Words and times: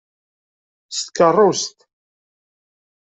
S 0.97 0.97
tkeṛṛust! 1.05 1.77